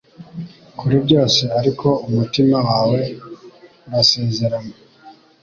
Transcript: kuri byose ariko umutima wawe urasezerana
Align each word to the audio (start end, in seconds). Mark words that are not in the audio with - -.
kuri 0.77 0.95
byose 1.05 1.41
ariko 1.59 1.87
umutima 2.07 2.57
wawe 2.69 3.01
urasezerana 3.87 4.73